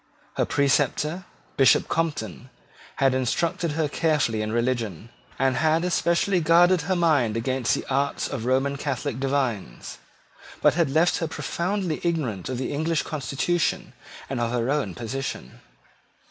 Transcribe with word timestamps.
Her 0.33 0.45
preceptor, 0.45 1.25
Bishop 1.57 1.87
Compton, 1.87 2.49
had 2.95 3.13
instructed 3.13 3.73
her 3.73 3.87
carefully 3.87 4.41
in 4.41 4.51
religion, 4.51 5.11
and 5.37 5.57
had 5.57 5.83
especially 5.85 6.39
guarded 6.39 6.81
her 6.81 6.95
mind 6.95 7.37
against 7.37 7.75
the 7.75 7.85
arts 7.87 8.27
of 8.27 8.45
Roman 8.45 8.77
Catholic 8.77 9.19
divines, 9.19 9.99
but 10.59 10.73
had 10.73 10.89
left 10.89 11.17
her 11.17 11.27
profoundly 11.27 12.01
ignorant 12.03 12.49
of 12.49 12.57
the 12.57 12.73
English 12.73 13.03
constitution 13.03 13.93
and 14.27 14.39
of 14.41 14.49
her 14.49 14.71
own 14.71 14.95
position. 14.95 15.61